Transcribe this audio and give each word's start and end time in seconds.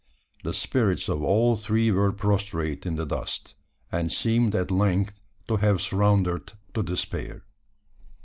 The 0.43 0.55
spirits 0.55 1.09
of 1.09 1.21
all 1.21 1.55
three 1.55 1.91
were 1.91 2.11
prostrate 2.11 2.87
in 2.87 2.95
the 2.95 3.05
dust, 3.05 3.53
and 3.91 4.11
seemed 4.11 4.55
at 4.55 4.71
length 4.71 5.21
to 5.47 5.57
have 5.57 5.79
surrendered 5.79 6.53
to 6.73 6.81
despair. 6.81 7.43